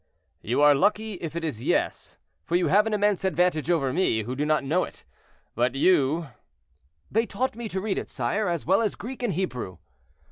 "You 0.41 0.63
are 0.63 0.73
lucky 0.73 1.13
if 1.21 1.35
it 1.35 1.43
is 1.43 1.61
'yes,' 1.61 2.17
for 2.43 2.55
you 2.55 2.69
have 2.69 2.87
an 2.87 2.93
immense 2.95 3.23
advantage 3.23 3.69
over 3.69 3.93
me, 3.93 4.23
who 4.23 4.35
do 4.35 4.47
not 4.47 4.63
know 4.63 4.83
it, 4.83 5.03
but 5.53 5.75
you—" 5.75 6.29
"They 7.11 7.27
taught 7.27 7.55
me 7.55 7.69
to 7.69 7.79
read 7.79 7.99
it, 7.99 8.09
sire, 8.09 8.47
as 8.47 8.65
well 8.65 8.81
as 8.81 8.95
Greek 8.95 9.21
and 9.21 9.33
Hebrew." 9.33 9.77